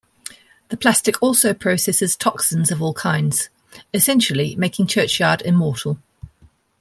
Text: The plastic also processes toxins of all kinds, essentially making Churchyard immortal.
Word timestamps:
The 0.69 0.77
plastic 0.77 1.21
also 1.21 1.53
processes 1.53 2.15
toxins 2.15 2.71
of 2.71 2.81
all 2.81 2.95
kinds, 2.95 3.49
essentially 3.93 4.55
making 4.55 4.87
Churchyard 4.87 5.43
immortal. 5.43 5.99